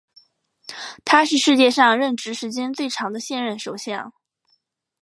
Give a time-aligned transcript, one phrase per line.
[1.05, 4.11] 他是世界上任职时间最长的现任首相。